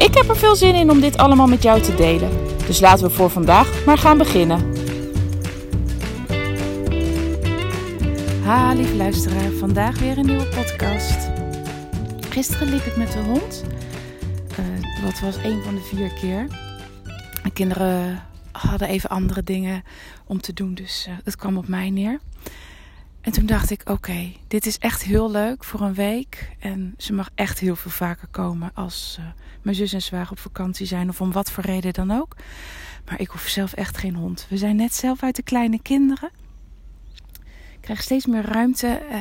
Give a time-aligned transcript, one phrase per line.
[0.00, 2.30] Ik heb er veel zin in om dit allemaal met jou te delen.
[2.66, 4.74] Dus laten we voor vandaag maar gaan beginnen.
[8.42, 11.30] Ha, lieve luisteraar, vandaag weer een nieuwe podcast.
[12.30, 13.64] Gisteren liep ik met de hond.
[14.50, 16.46] Uh, wat was een van de vier keer.
[17.42, 18.22] De kinderen
[18.52, 19.82] hadden even andere dingen
[20.26, 22.20] om te doen, dus uh, het kwam op mij neer.
[23.20, 26.56] En toen dacht ik: oké, dit is echt heel leuk voor een week.
[26.58, 29.26] En ze mag echt heel veel vaker komen als uh,
[29.62, 32.36] mijn zus en zwager op vakantie zijn, of om wat voor reden dan ook.
[33.04, 34.46] Maar ik hoef zelf echt geen hond.
[34.48, 36.30] We zijn net zelf uit de kleine kinderen.
[37.74, 39.18] Ik krijg steeds meer ruimte uh,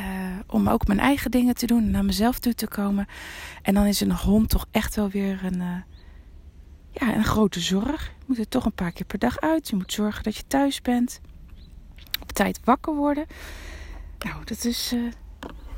[0.47, 3.07] om ook mijn eigen dingen te doen en naar mezelf toe te komen.
[3.61, 5.75] En dan is een hond toch echt wel weer een, uh,
[6.91, 8.05] ja, een grote zorg.
[8.05, 9.69] Je moet er toch een paar keer per dag uit.
[9.69, 11.21] Je moet zorgen dat je thuis bent.
[12.21, 13.25] Op tijd wakker worden.
[14.19, 15.11] Nou, dat is uh,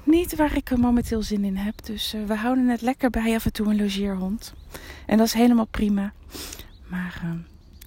[0.04, 1.86] niet waar ik momenteel zin in heb.
[1.86, 4.54] Dus uh, we houden het lekker bij af en toe een logeerhond.
[5.06, 6.14] En dat is helemaal prima.
[6.88, 7.32] Maar, uh,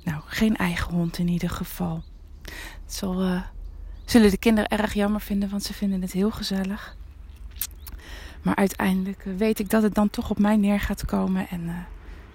[0.05, 2.03] nou, geen eigen hond in ieder geval.
[2.85, 3.43] Het zal,
[4.05, 6.97] zullen de kinderen erg jammer vinden, want ze vinden het heel gezellig.
[8.43, 11.49] Maar uiteindelijk weet ik dat het dan toch op mij neer gaat komen.
[11.49, 11.87] En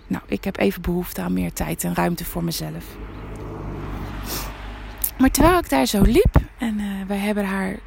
[0.08, 2.86] nou, ik heb even behoefte aan meer tijd en ruimte voor mezelf.
[5.18, 7.80] Maar terwijl ik daar zo liep en wij hebben haar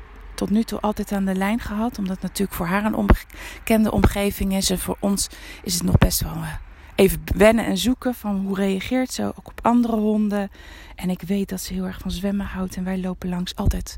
[0.43, 1.99] tot nu toe altijd aan de lijn gehad.
[1.99, 4.71] Omdat het natuurlijk voor haar een onbekende omgeving is.
[4.71, 5.29] En voor ons
[5.63, 6.55] is het nog best wel eh,
[6.95, 10.51] even wennen en zoeken van hoe reageert ze ook op andere honden.
[10.95, 12.77] En ik weet dat ze heel erg van zwemmen houdt.
[12.77, 13.97] En wij lopen langs altijd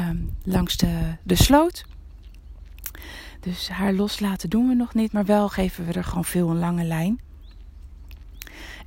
[0.00, 1.84] um, langs de, de sloot.
[3.40, 5.12] Dus haar loslaten doen we nog niet.
[5.12, 7.20] Maar wel geven we er gewoon veel een lange lijn.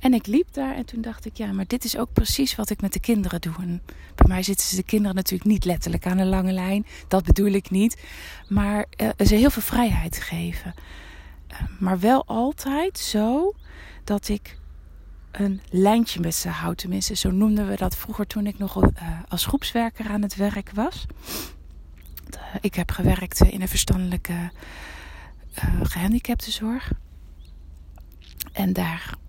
[0.02, 2.70] En ik liep daar en toen dacht ik, ja, maar dit is ook precies wat
[2.70, 3.54] ik met de kinderen doe.
[4.14, 6.86] Bij mij zitten ze de kinderen natuurlijk niet letterlijk aan een lange lijn.
[7.08, 8.02] Dat bedoel ik niet.
[8.48, 10.74] Maar uh, ze heel veel vrijheid geven.
[11.52, 13.54] Uh, maar wel altijd zo
[14.04, 14.58] dat ik
[15.30, 16.78] een lijntje met ze houd.
[16.78, 18.90] Tenminste, zo noemden we dat vroeger toen ik nog uh,
[19.28, 21.06] als groepswerker aan het werk was.
[22.60, 24.50] ik heb gewerkt in een verstandelijke
[25.82, 26.92] gehandicaptenzorg.
[28.52, 29.20] En daar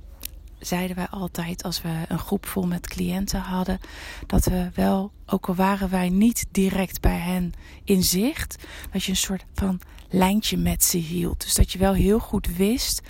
[0.66, 3.79] zeiden wij altijd als we een groep vol met cliënten hadden,
[4.28, 7.53] dat we wel, ook al waren wij niet direct bij hen
[7.84, 11.41] in zicht, dat je een soort van lijntje met ze hield.
[11.41, 13.01] Dus dat je wel heel goed wist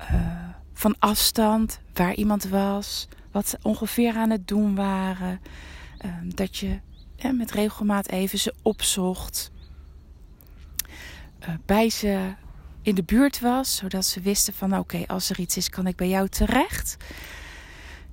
[0.00, 5.40] uh, van afstand waar iemand was, wat ze ongeveer aan het doen waren.
[6.04, 6.80] Uh, dat je
[7.16, 9.50] ja, met regelmaat even ze opzocht.
[11.42, 12.34] Uh, bij ze
[12.82, 15.96] in de buurt was, zodat ze wisten van oké, als er iets is, kan ik
[15.96, 16.96] bij jou terecht.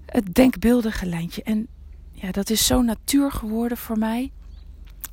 [0.05, 1.43] Het denkbeeldige lijntje.
[1.43, 1.67] En
[2.11, 4.31] ja, dat is zo natuur geworden voor mij,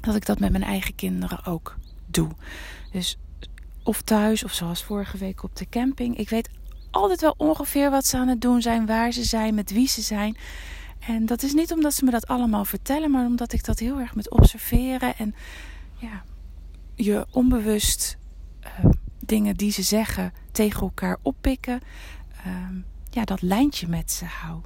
[0.00, 1.76] dat ik dat met mijn eigen kinderen ook
[2.06, 2.30] doe.
[2.92, 3.18] Dus
[3.82, 6.16] of thuis, of zoals vorige week op de camping.
[6.16, 6.48] Ik weet
[6.90, 10.00] altijd wel ongeveer wat ze aan het doen zijn, waar ze zijn, met wie ze
[10.00, 10.36] zijn.
[10.98, 13.98] En dat is niet omdat ze me dat allemaal vertellen, maar omdat ik dat heel
[13.98, 15.34] erg met observeren en
[15.98, 16.24] ja,
[16.94, 18.16] je onbewust
[18.62, 18.90] uh,
[19.26, 21.80] dingen die ze zeggen tegen elkaar oppikken.
[22.46, 24.60] Um, ja, dat lijntje met ze hou.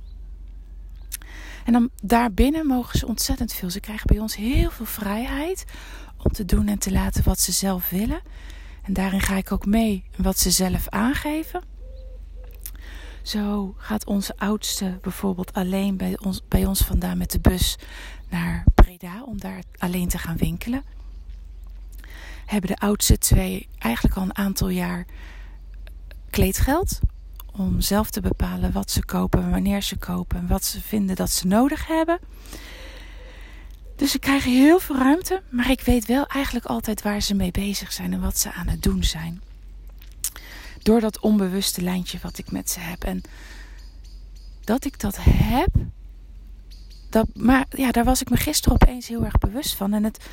[1.65, 3.71] En dan daarbinnen mogen ze ontzettend veel.
[3.71, 5.65] Ze krijgen bij ons heel veel vrijheid
[6.17, 8.21] om te doen en te laten wat ze zelf willen.
[8.83, 11.63] En daarin ga ik ook mee wat ze zelf aangeven.
[13.23, 17.77] Zo gaat onze oudste bijvoorbeeld alleen bij ons, bij ons vandaan met de bus
[18.29, 20.85] naar Breda om daar alleen te gaan winkelen
[22.49, 25.07] hebben de oudste twee eigenlijk al een aantal jaar
[26.31, 26.99] kleedgeld.
[27.53, 31.31] Om zelf te bepalen wat ze kopen, wanneer ze kopen en wat ze vinden dat
[31.31, 32.19] ze nodig hebben.
[33.97, 37.51] Dus ze krijgen heel veel ruimte, maar ik weet wel eigenlijk altijd waar ze mee
[37.51, 39.43] bezig zijn en wat ze aan het doen zijn.
[40.83, 43.05] Door dat onbewuste lijntje wat ik met ze heb.
[43.05, 43.21] En
[44.65, 45.71] dat ik dat heb,
[47.11, 49.93] dat, maar ja, daar was ik me gisteren opeens heel erg bewust van.
[49.93, 50.27] En het,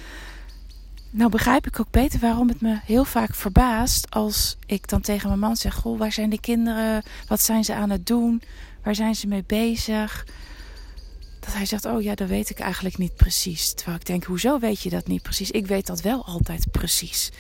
[1.15, 5.27] nou begrijp ik ook beter waarom het me heel vaak verbaast als ik dan tegen
[5.27, 7.03] mijn man zeg: Goh, waar zijn de kinderen?
[7.27, 8.41] Wat zijn ze aan het doen?
[8.83, 10.27] Waar zijn ze mee bezig?
[11.39, 13.73] Dat hij zegt: Oh ja, dat weet ik eigenlijk niet precies.
[13.73, 15.51] Terwijl ik denk: Hoezo weet je dat niet precies?
[15.51, 17.31] Ik weet dat wel altijd precies.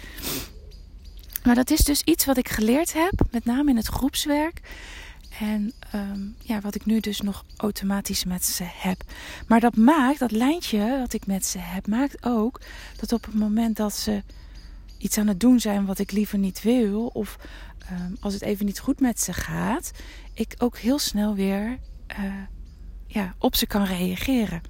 [1.43, 4.61] Maar dat is dus iets wat ik geleerd heb, met name in het groepswerk.
[5.39, 9.03] En ehm, ja, wat ik nu dus nog automatisch met ze heb.
[9.47, 12.61] Maar dat maakt, dat lijntje dat ik met ze heb, maakt ook
[12.97, 14.23] dat op het moment dat ze
[14.97, 17.37] iets aan het doen zijn wat ik liever niet wil, of
[17.79, 19.91] ehm, als het even niet goed met ze gaat,
[20.33, 21.79] ik ook heel snel weer
[22.19, 22.33] uh,
[23.07, 24.61] ja, op ze kan reageren.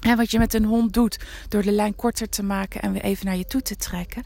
[0.00, 1.18] En wat je met een hond doet
[1.48, 4.22] door de lijn korter te maken en weer even naar je toe te trekken,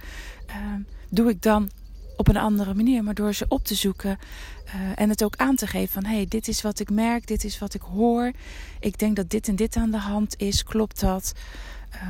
[0.47, 0.81] ehm,
[1.11, 1.71] doe ik dan
[2.17, 4.19] op een andere manier, maar door ze op te zoeken
[4.67, 7.27] uh, en het ook aan te geven van hé, hey, dit is wat ik merk,
[7.27, 8.33] dit is wat ik hoor.
[8.81, 11.33] Ik denk dat dit en dit aan de hand is, klopt dat?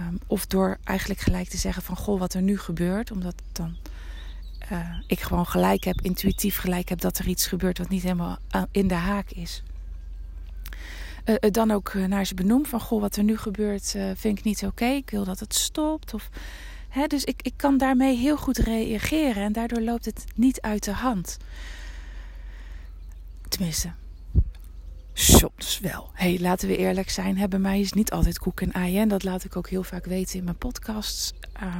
[0.08, 3.76] Um, of door eigenlijk gelijk te zeggen van goh, wat er nu gebeurt, omdat dan
[4.73, 8.38] uh, ik gewoon gelijk heb, intuïtief gelijk heb dat er iets gebeurt wat niet helemaal
[8.70, 9.62] in de haak is.
[11.25, 14.64] Uh, dan ook naar ze benoem van goh, wat er nu gebeurt vind ik niet
[14.64, 14.85] oké.
[14.87, 16.14] Ik wil dat het stopt.
[16.14, 16.29] Of
[17.07, 20.93] dus ik, ik kan daarmee heel goed reageren en daardoor loopt het niet uit de
[20.93, 21.37] hand.
[23.49, 23.93] Tenminste,
[25.13, 26.11] soms wel.
[26.13, 27.49] hey, laten we eerlijk zijn.
[27.49, 28.99] Bij mij is niet altijd koek en ei.
[28.99, 31.33] En dat laat ik ook heel vaak weten in mijn podcasts.
[31.63, 31.75] Uh,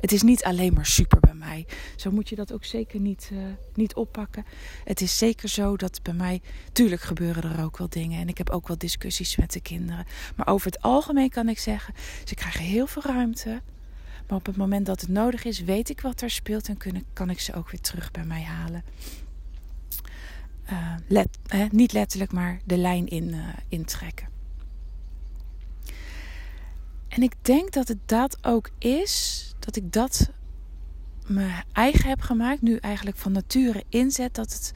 [0.00, 1.66] het is niet alleen maar super bij mij.
[1.96, 3.38] Zo moet je dat ook zeker niet, uh,
[3.74, 4.44] niet oppakken.
[4.84, 6.40] Het is zeker zo dat bij mij...
[6.72, 8.20] Tuurlijk gebeuren er ook wel dingen.
[8.20, 10.06] En ik heb ook wel discussies met de kinderen.
[10.36, 11.94] Maar over het algemeen kan ik zeggen...
[12.24, 13.60] Ze krijgen heel veel ruimte.
[14.28, 17.04] Maar op het moment dat het nodig is, weet ik wat er speelt en kunnen,
[17.12, 18.84] kan ik ze ook weer terug bij mij halen.
[20.72, 21.28] Uh, let,
[21.70, 24.28] niet letterlijk, maar de lijn in, uh, intrekken.
[27.08, 30.30] En ik denk dat het dat ook is, dat ik dat
[31.26, 34.72] mijn eigen heb gemaakt, nu eigenlijk van nature inzet, dat het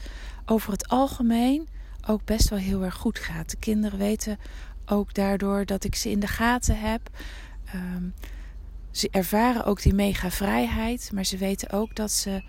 [0.47, 1.69] over het algemeen
[2.07, 3.51] ook best wel heel erg goed gaat.
[3.51, 4.39] De kinderen weten
[4.87, 7.11] ook daardoor dat ik ze in de gaten heb.
[7.75, 8.15] Um,
[8.91, 12.43] ze ervaren ook die mega vrijheid, maar ze weten ook dat ze.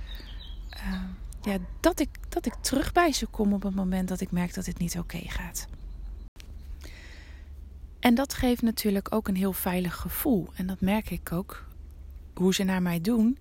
[0.77, 1.03] Uh,
[1.41, 4.53] ja, dat ik, dat ik terug bij ze kom op het moment dat ik merk
[4.53, 5.67] dat het niet oké gaat.
[7.99, 10.47] En dat geeft natuurlijk ook een heel veilig gevoel.
[10.55, 11.65] En dat merk ik ook.
[12.33, 13.37] Hoe ze naar mij doen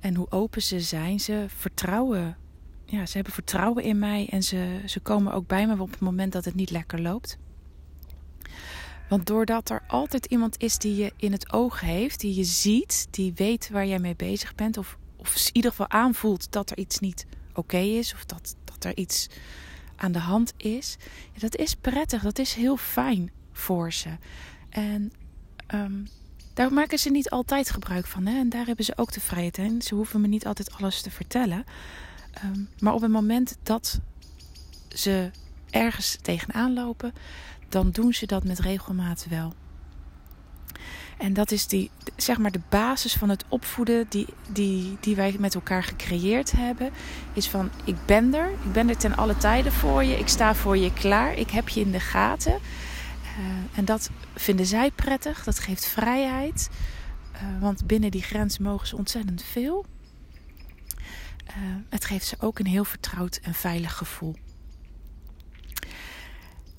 [0.00, 1.20] en hoe open ze zijn.
[1.20, 2.36] Ze vertrouwen.
[2.84, 6.00] Ja, ze hebben vertrouwen in mij en ze, ze komen ook bij me op het
[6.00, 7.38] moment dat het niet lekker loopt.
[9.08, 13.08] Want doordat er altijd iemand is die je in het oog heeft, die je ziet,
[13.10, 16.78] die weet waar jij mee bezig bent, of, of in ieder geval aanvoelt dat er
[16.78, 19.28] iets niet oké is, of dat, dat er iets
[19.96, 20.96] aan de hand is,
[21.38, 24.08] dat is prettig, dat is heel fijn voor ze.
[24.68, 25.12] En
[25.74, 26.08] um,
[26.54, 28.26] daar maken ze niet altijd gebruik van.
[28.26, 28.38] Hè?
[28.38, 29.82] En daar hebben ze ook de vrijheid in.
[29.82, 31.64] Ze hoeven me niet altijd alles te vertellen.
[32.44, 34.00] Um, maar op het moment dat
[34.88, 35.30] ze
[35.70, 37.12] ergens tegenaan lopen,
[37.68, 39.54] dan doen ze dat met regelmaat wel.
[41.18, 45.36] En dat is die, zeg maar de basis van het opvoeden die, die, die wij
[45.38, 46.90] met elkaar gecreëerd hebben.
[47.32, 50.54] Is van ik ben er, ik ben er ten alle tijden voor je, ik sta
[50.54, 52.52] voor je klaar, ik heb je in de gaten.
[52.52, 56.70] Uh, en dat vinden zij prettig, dat geeft vrijheid.
[57.32, 59.86] Uh, want binnen die grens mogen ze ontzettend veel.
[61.48, 61.54] Uh,
[61.88, 64.36] het geeft ze ook een heel vertrouwd en veilig gevoel.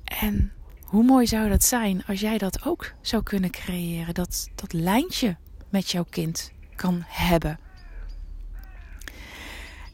[0.03, 0.51] En
[0.89, 4.13] hoe mooi zou dat zijn als jij dat ook zou kunnen creëren?
[4.13, 5.37] Dat, dat lijntje
[5.69, 7.59] met jouw kind kan hebben.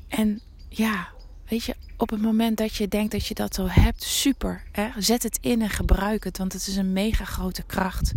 [0.08, 1.08] En ja,
[1.48, 4.64] weet je, op het moment dat je denkt dat je dat al hebt, super.
[4.72, 4.90] Hè?
[4.98, 8.14] Zet het in en gebruik het, want het is een mega grote kracht.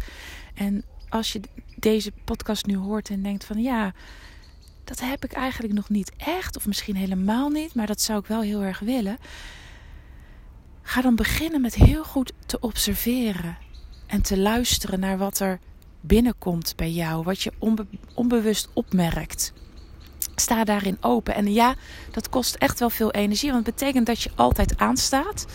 [0.55, 1.41] En als je
[1.77, 3.93] deze podcast nu hoort en denkt van ja,
[4.85, 8.27] dat heb ik eigenlijk nog niet echt, of misschien helemaal niet, maar dat zou ik
[8.27, 9.19] wel heel erg willen.
[10.89, 13.57] Ga dan beginnen met heel goed te observeren
[14.07, 15.59] en te luisteren naar wat er
[16.01, 19.53] binnenkomt bij jou, wat je onbe onbewust opmerkt.
[20.35, 21.35] Sta daarin open.
[21.35, 21.75] En ja,
[22.11, 25.47] dat kost echt wel veel energie, want het betekent dat je altijd aanstaat.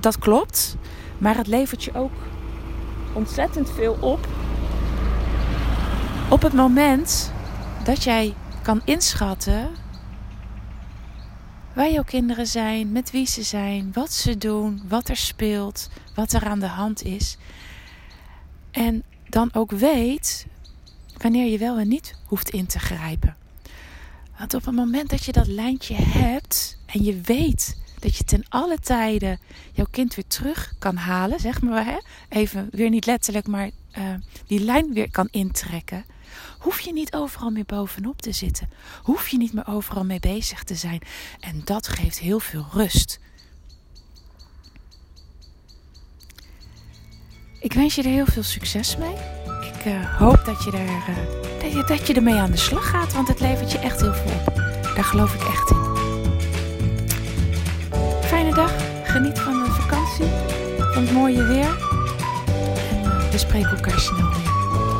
[0.00, 0.76] Dat klopt,
[1.18, 2.12] maar het levert je ook
[3.12, 4.28] ontzettend veel op.
[6.30, 7.32] Op het moment
[7.84, 9.70] dat jij kan inschatten
[11.74, 16.32] waar jouw kinderen zijn, met wie ze zijn, wat ze doen, wat er speelt, wat
[16.32, 17.36] er aan de hand is.
[18.70, 20.46] En dan ook weet
[21.16, 23.36] wanneer je wel en niet hoeft in te grijpen.
[24.38, 28.44] Want op het moment dat je dat lijntje hebt en je weet dat je ten
[28.48, 29.40] alle tijden
[29.72, 31.98] jouw kind weer terug kan halen, zeg maar, hè?
[32.28, 34.14] even weer niet letterlijk, maar uh,
[34.46, 36.04] die lijn weer kan intrekken
[36.58, 38.68] hoef je niet overal meer bovenop te zitten.
[39.02, 41.00] Hoef je niet meer overal mee bezig te zijn.
[41.40, 43.20] En dat geeft heel veel rust.
[47.60, 49.14] Ik wens je er heel veel succes mee.
[49.62, 51.42] Ik uh, hoop dat je er uh,
[51.74, 54.32] ja, dat je ermee aan de slag gaat, want het levert je echt heel veel
[54.46, 54.54] op.
[54.94, 55.80] Daar geloof ik echt in.
[58.22, 58.72] Fijne dag,
[59.04, 60.26] geniet van de vakantie,
[60.92, 61.90] van het mooie weer.
[62.90, 64.91] En uh, we spreken elkaar snel weer.